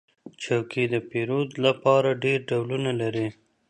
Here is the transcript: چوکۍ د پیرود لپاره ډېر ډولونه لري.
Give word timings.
چوکۍ 0.41 0.85
د 0.93 0.95
پیرود 1.09 1.49
لپاره 1.65 2.09
ډېر 2.23 2.39
ډولونه 2.49 2.91
لري. 3.01 3.27